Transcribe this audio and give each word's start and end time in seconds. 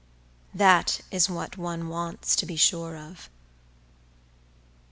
That 0.55 1.01
is 1.11 1.29
what 1.29 1.57
one 1.57 1.87
wants 1.87 2.35
to 2.37 2.47
be 2.47 2.55
sure 2.55 2.97
of. 2.97 3.29